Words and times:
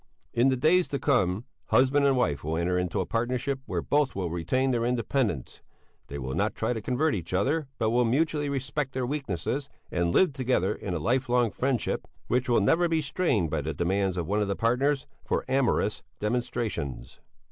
In 0.33 0.49
the 0.49 0.57
days 0.57 0.87
to 0.87 0.97
come, 0.97 1.45
husband 1.67 2.07
and 2.07 2.17
wife 2.17 2.43
will 2.43 2.57
enter 2.57 2.75
into 2.75 3.01
a 3.01 3.05
partnership 3.05 3.59
where 3.67 3.83
both 3.83 4.15
will 4.15 4.31
retain 4.31 4.71
their 4.71 4.83
independence; 4.83 5.61
they 6.07 6.17
will 6.17 6.33
not 6.33 6.55
try 6.55 6.73
to 6.73 6.81
convert 6.81 7.13
each 7.13 7.35
other, 7.35 7.67
but 7.77 7.91
will 7.91 8.03
mutually 8.03 8.49
respect 8.49 8.93
their 8.93 9.05
weaknesses, 9.05 9.69
and 9.91 10.11
live 10.11 10.33
together 10.33 10.73
in 10.73 10.95
a 10.95 10.99
life 10.99 11.29
long 11.29 11.51
friendship 11.51 12.07
which 12.25 12.49
will 12.49 12.61
never 12.61 12.87
be 12.89 12.99
strained 12.99 13.51
by 13.51 13.61
the 13.61 13.75
demands 13.75 14.17
of 14.17 14.25
one 14.25 14.41
of 14.41 14.47
the 14.47 14.55
partners 14.55 15.05
for 15.23 15.45
amorous 15.47 16.01
demonstrations. 16.19 17.19